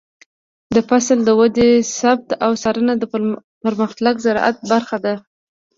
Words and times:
د 0.75 0.77
فصل 0.89 1.17
د 1.25 1.29
ودې 1.39 1.69
ثبت 1.97 2.29
او 2.45 2.51
څارنه 2.61 2.93
د 2.97 3.03
پرمختللي 3.63 4.13
زراعت 4.25 4.57
برخه 4.71 4.97
ده. 5.05 5.13